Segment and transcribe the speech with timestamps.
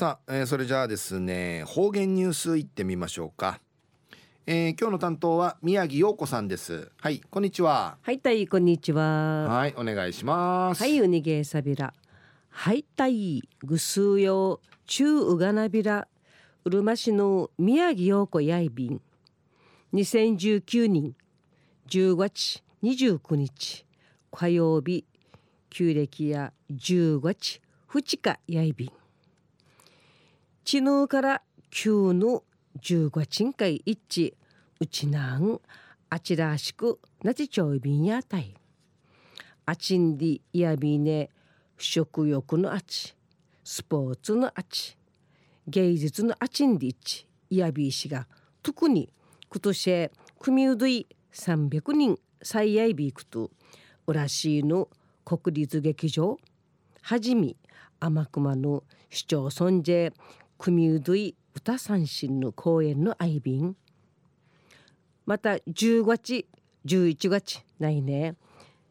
[0.00, 3.60] さあ、えー、それじゃあですね方言ニュースいってみましょうか、
[4.46, 6.90] えー、今日の担当は宮城陽子さんです。
[6.96, 7.98] はいこんにちは。
[8.00, 9.46] はいたいこんにちは。
[9.46, 10.80] はいお願いします。
[10.82, 11.92] はいウニゲーサビラ
[12.48, 16.08] はいたいぐすうよ中うがなびら。
[16.64, 19.02] うるま市の宮城陽子やいびん。
[19.92, 21.14] 2019年
[21.90, 23.84] 10月29日
[24.32, 25.04] 火曜日
[25.68, 27.60] 旧暦や10月
[27.90, 28.99] 2日やいびん
[30.64, 32.44] 知能から旧の
[32.80, 34.34] 十五賃会一致。
[34.80, 35.60] うちなん
[36.08, 38.54] あちらしくなちちょいびんやたい。
[39.66, 41.30] あちんりやびね
[41.78, 43.14] 食欲のあち。
[43.64, 44.96] スポーツのあち。
[45.66, 47.26] 芸術のあちんりち。
[47.48, 48.26] いやびいしが
[48.62, 49.10] 特に
[49.50, 53.50] 今年組うどい300人最愛ビークと
[54.06, 54.88] うらしいの
[55.24, 56.38] 国立劇場。
[57.02, 57.56] はじみ
[57.98, 60.12] 天熊の市町村で
[60.60, 63.74] 組うどい歌三振の公演の愛便。
[65.24, 66.44] また10月
[66.84, 68.34] 11月ないね。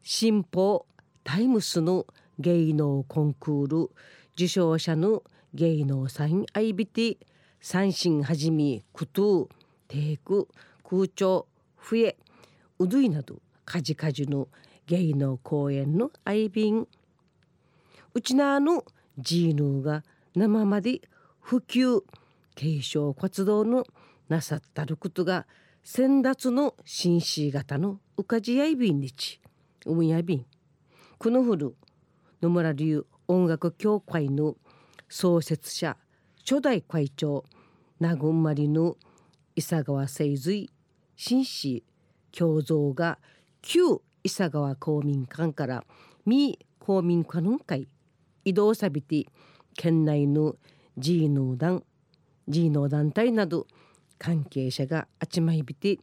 [0.00, 0.86] 新報
[1.22, 2.06] タイムスの
[2.38, 3.90] 芸能コンクール
[4.32, 7.18] 受賞者の芸能サインアイビティ
[7.60, 9.48] 三振はじみクトゥ
[9.88, 10.48] テーク
[10.82, 12.16] 空調笛
[12.78, 13.36] うどいなど
[13.66, 14.48] カジカジの
[14.86, 16.88] 芸能公演の愛便。
[18.14, 18.82] うちなの
[19.18, 21.02] ジーヌーが生まで
[21.50, 21.82] 普及
[22.54, 23.84] 継承活動の
[24.28, 25.48] なさったることが
[25.82, 29.40] 先達の紳士型のうかじやいびんにち。
[29.84, 30.46] うむやびん。
[31.18, 31.74] このふる
[32.40, 34.54] 野村流音楽協会の
[35.08, 35.96] 創設者
[36.38, 37.44] 初代会長
[37.98, 38.96] 名古まりの
[39.56, 40.70] 伊佐川清髄
[41.16, 41.82] 紳士
[42.30, 43.18] 共造が
[43.60, 45.84] 旧伊佐川公民館から
[46.24, 47.88] 三公民館の会
[48.44, 49.26] 移動さびて
[49.74, 50.54] 県内の
[51.00, 51.82] ジーノ団
[52.46, 53.66] ジーノー団体など
[54.18, 55.98] 関係者があちまいびて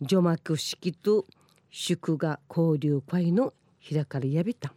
[0.00, 1.26] 除幕式と
[1.70, 3.52] 祝賀交流会の
[3.86, 4.72] 開かれやびた。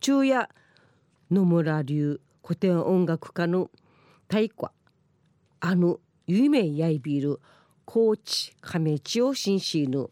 [0.00, 0.48] 昼夜
[1.30, 3.68] 野村流古典音楽家の
[4.28, 4.68] 太鼓
[5.60, 7.40] あの有名やいびる
[7.84, 10.10] 高知亀千代紳士の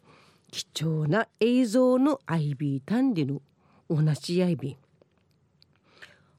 [0.50, 3.40] 貴重な映像のアイビー単理の
[3.88, 4.76] 同じやいびん。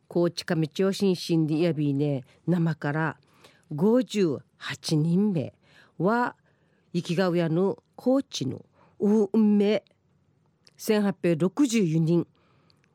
[0.08, 3.18] 高知上町新進でやびね生から
[3.74, 4.42] 58
[4.96, 5.54] 人目
[5.98, 6.36] は
[6.94, 8.66] 雪川屋の高知の
[9.00, 9.84] 運命
[10.78, 12.28] 1864人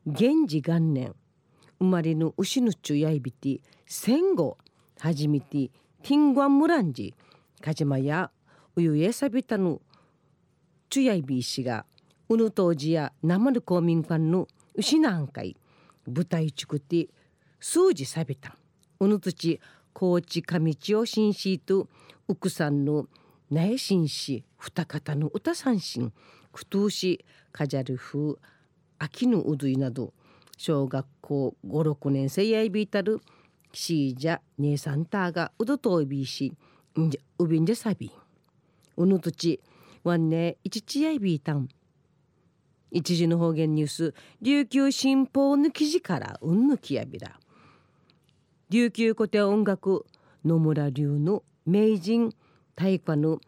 [0.05, 1.15] 源氏元年
[1.79, 4.57] 生まれの牛のちゅやいびて戦後
[4.99, 5.69] 初めて
[6.01, 7.13] ティングアンムランジ
[7.61, 8.31] カジマや
[8.75, 9.81] ウユエサビタの
[10.89, 11.85] チュヤイビー氏が
[12.29, 15.55] うぬ当時や生の公民館の牛なんかい
[16.07, 17.07] 舞台作って
[17.59, 18.57] 数字さびた
[18.99, 19.59] うぬつち
[19.93, 21.87] 高知上地を紳士と
[22.27, 23.07] 奥さんの
[23.49, 26.11] 苗紳士二方の歌三振
[26.51, 28.35] くとしカジャル風
[28.99, 30.13] 秋のうどいなど
[30.57, 33.19] 小学校56年生やいびいたる
[33.73, 36.53] シージャ姉さんたがうどといびいし
[36.99, 38.11] んじゃうびんじゃさび
[38.95, 39.59] うぬとち
[40.03, 41.67] わんねいちちやいびいたん
[42.93, 44.13] 一時の方言ニュース。
[44.41, 47.39] 琉球新報の記事からうんぬきやびら。
[48.69, 50.05] 琉球古典音楽
[50.45, 52.31] 野村流の名人
[52.75, 53.39] 大家の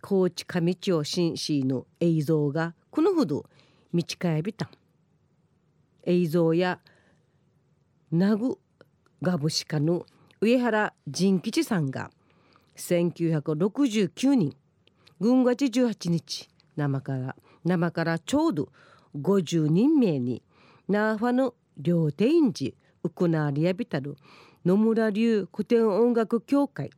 [0.00, 3.44] 高知上町紳士の映像がこのほど
[3.92, 4.70] 道かびた。
[6.04, 6.78] 映像や
[8.12, 8.60] 名護
[9.20, 10.06] ガブシカの
[10.40, 12.12] 上原仁吉さんが
[12.76, 14.52] 1969年
[15.20, 18.68] 軍月18日生から生からちょうど
[19.16, 20.42] 50人名に
[20.88, 22.72] ナーファの両手院寺
[23.04, 24.16] ウクナーリアビタル
[24.64, 26.90] 野村流古典音楽協会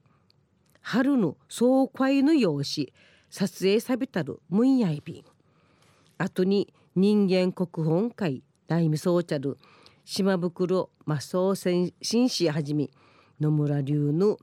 [0.80, 2.92] 春の総会の用紙
[3.30, 5.24] 撮影さびたるムンヤイビン
[6.18, 9.56] 後に人間国本会大味総茶る
[10.04, 12.90] 島袋マソー紳士はじめ
[13.40, 14.38] 野村流の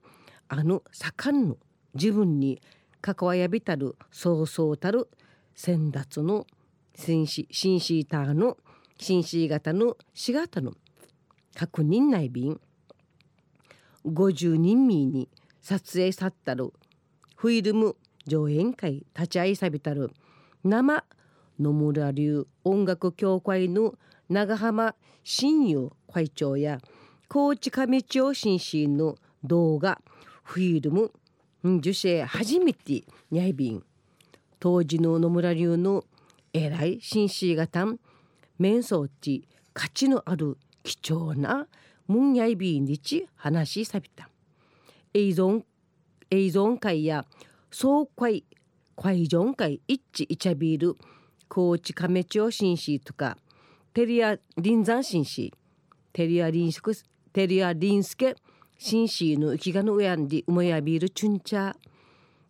[0.49, 1.57] あの盛んの
[1.93, 2.61] 自分に
[2.99, 5.09] 関わやびたるそうそうたる
[5.55, 6.45] 先達の
[6.95, 8.57] 紳士紳士ターの
[8.97, 10.73] 紳士型のし型の
[11.55, 12.59] 確認内便
[14.05, 15.29] 50人民に
[15.61, 16.73] 撮影さったる
[17.35, 17.95] フィルム
[18.25, 20.11] 上演会立ち会いさびたる
[20.63, 21.03] 生
[21.59, 23.95] 野村流音楽協会の
[24.29, 26.79] 長浜新友会長や
[27.27, 30.01] 高知上町新市の動画
[30.43, 31.11] フィルム
[31.63, 33.83] 受賞初めてにゃいびん
[34.59, 36.03] 当時の野村流の
[36.53, 37.85] 偉い紳士型
[38.57, 41.67] 面相地価値のある貴重な
[42.07, 44.29] ムンヤイビーにち話しさびた。
[45.13, 45.61] 映像
[46.29, 47.25] 映像会や
[47.69, 48.45] 総会
[48.95, 50.97] 会場会一致イチャビール
[51.47, 53.37] 高知亀町紳士とか
[53.93, 55.53] テリア臨山紳士
[56.13, 56.93] テリアリンスク
[57.33, 58.35] テリアリンスケ
[58.77, 61.71] 紳士の生きがのうやんでうもやビールチュンチャ。
[61.71, 61.75] ー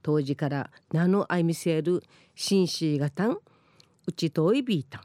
[0.03, 2.03] 当時から名のあいみせる
[2.35, 3.37] 紳士がたん
[4.07, 5.01] うちといびいたん。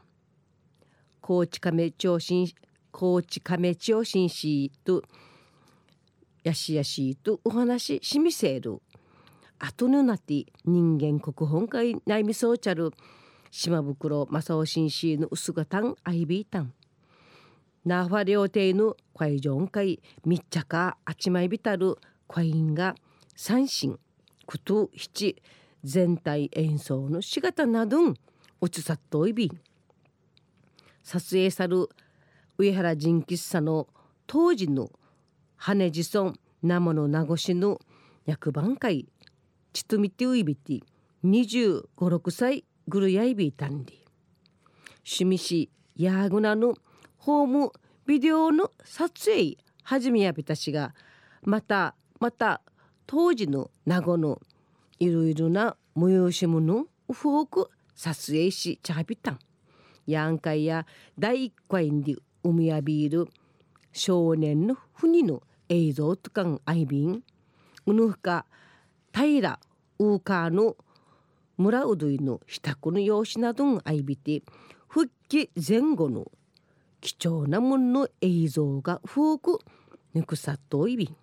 [1.21, 2.47] 高知亀町紳
[2.91, 5.03] 高知亀町紳士と
[6.43, 8.81] やしやしとお話しみせる。
[9.59, 12.91] 後のなって人間国本会内みそうちゃる。
[13.51, 16.73] 島袋正雄紳士の薄がたんあいびいたん。
[17.85, 21.97] ナファ料亭の会場会密着あちまいびたる。
[22.27, 22.95] 会員が
[23.35, 23.99] 三振。
[24.45, 25.35] くと七
[25.83, 28.13] 全体演奏のしがたなどん。
[28.59, 29.51] おつさっといび。
[31.03, 31.89] 撮影さる
[32.57, 33.87] 上原仁吉さんの
[34.25, 34.89] 当時の
[35.55, 36.33] 羽地村
[36.63, 37.79] 生の名護市の
[38.25, 39.07] 役番会
[39.73, 40.81] ちとみてういびて
[41.23, 44.03] 25、6歳ぐるやいびいたんり
[44.97, 46.73] 趣味しヤーグナの
[47.17, 47.71] ホーム
[48.05, 50.95] ビデオの撮影始めやびたしが
[51.43, 52.61] またまた
[53.05, 54.41] 当時の名護の
[54.99, 59.39] いろいろな催し物をフォーク撮影しちゃびたん
[60.05, 60.37] ヤン。
[60.37, 60.85] カイや
[61.17, 63.27] 第一回に海やビール
[63.91, 67.23] 少年の船の映像とかんアイビン
[67.87, 68.45] うぬふか
[69.11, 69.59] 平
[69.99, 70.77] ウーカーの
[71.57, 74.43] 村うどいの支度の様子などんアイビて
[74.87, 76.31] 復帰前後の
[77.01, 79.59] 貴重なものの映像がフォーク
[80.13, 81.15] ぬくさっといびん。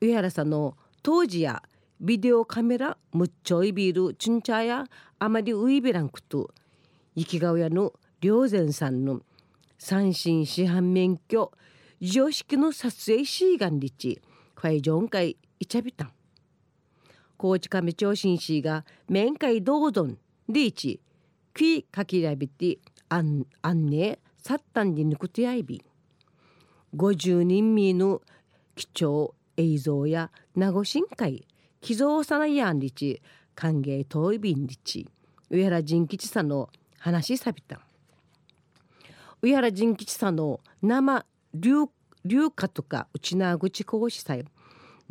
[0.00, 1.62] 上原さんの当時や
[2.00, 4.84] ビデオカメラむっちょいビールチュンチャーや
[5.18, 6.50] あまりウイベランクと
[7.14, 9.20] 雪川屋の良善さんの
[9.78, 11.52] 三振市販免許
[12.00, 14.20] 常識の撮影シーガンリチ
[14.54, 16.12] 会場会イチャビタン
[17.36, 20.18] 高知亀町新市が面会どうぞん
[20.48, 21.00] リーチ
[21.52, 25.82] クイかきらびてあん安寧サッタンに抜くてやいび
[26.96, 28.20] 50人みの
[28.74, 31.46] 貴重映像や名護新会
[31.84, 33.20] 寄贈さなやんりち。
[33.54, 35.06] 歓迎遠いびんりち。
[35.50, 37.78] 上原仁吉さんの話さびた。
[39.42, 41.84] 上原仁吉さんの生流
[42.24, 44.46] 流歌とか内縄口講師祭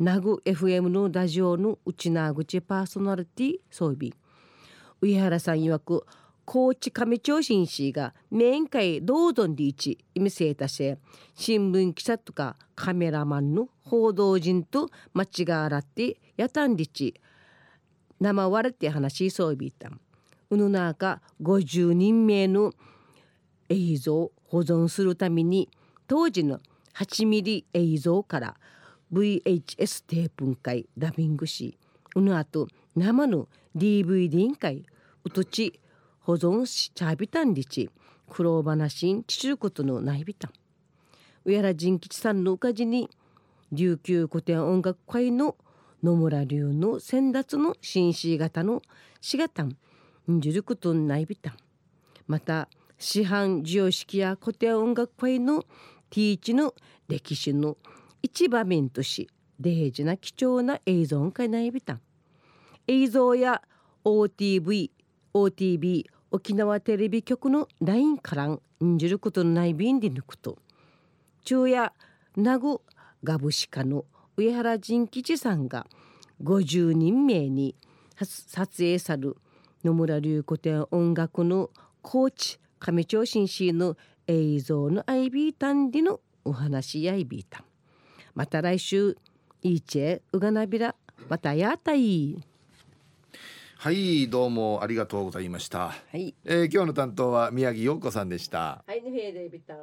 [0.00, 4.10] ナグ FM のラジオの内縄口パーソナリティ装備。
[5.00, 6.04] 上原さん曰く
[6.44, 10.56] 高知上町新市が面会道頓リーチ意味せい。
[10.56, 10.98] たせ
[11.36, 17.14] 新聞記者とかカメラマンの報道陣と間違わらってやたんりち
[18.20, 20.00] 生われて話しそうびたん。
[20.50, 22.72] うぬなか50人名の
[23.68, 25.68] 映像を保存するために
[26.06, 26.60] 当時の
[26.94, 28.56] 8ミリ映像から
[29.12, 31.78] VHS テープ会ダビングし
[32.14, 34.84] うぬあと生の DVD 会
[35.24, 35.80] うとち
[36.20, 37.90] 保存しちゃびたんりち
[38.28, 40.52] 苦労話んちちゅうことのないびたん。
[41.44, 43.10] 上原仁吉さんのおかじに
[43.72, 45.56] 琉球古典音楽会の
[46.02, 48.82] 野村流の先達の紳士型の
[49.20, 49.76] しがたん
[50.30, 51.50] んじることないびた。
[51.50, 51.56] ん
[52.26, 52.68] また
[52.98, 55.62] 市販常識や古典音楽会の
[56.10, 56.74] ティーチの
[57.08, 57.76] 歴史の
[58.22, 59.28] 一場面とし
[59.60, 61.94] 大事な貴重な映像がないびた。
[61.94, 62.00] ん
[62.86, 63.62] 映像や
[64.04, 64.90] OTV
[65.32, 68.60] OTB 沖縄テレビ局の LINE からん
[68.98, 70.58] じることのない便利抜くと
[71.44, 71.92] 昼夜
[72.36, 72.82] 名護
[73.24, 74.04] ガブシカの
[74.36, 75.86] 上原仁吉さんが
[76.42, 77.74] 50人名に
[78.16, 79.36] 撮影さる
[79.82, 81.70] 野村流古典音楽の
[82.02, 87.64] 高知上町新市の映像のアイビータンでのお話やいびータン
[88.34, 89.16] また来週
[89.62, 90.94] いいチェうがなびら
[91.28, 92.36] またやったい
[93.76, 96.34] はいどうもありがとうございました、はい。
[96.44, 98.82] えー、今日の担当は宮城陽子さんでした。
[98.86, 99.76] はいねへでびたん